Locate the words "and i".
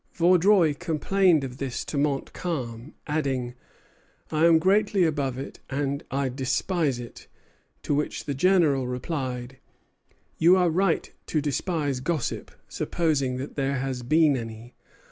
5.69-6.27